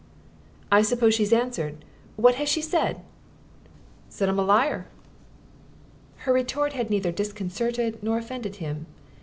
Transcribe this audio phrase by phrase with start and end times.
[0.71, 1.85] "I suppose she's answered?
[2.15, 3.01] What has she said?"
[4.09, 4.87] "Said 'm a liar!"
[6.25, 8.87] Her retort had neither disconcerted nor offended him.